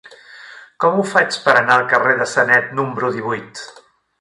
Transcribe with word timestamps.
Com 0.85 0.95
ho 0.95 1.03
faig 1.09 1.37
per 1.45 1.55
anar 1.59 1.75
al 1.81 1.85
carrer 1.93 2.17
de 2.23 2.29
Sanet 2.35 2.73
número 2.81 3.13
divuit? 3.19 3.63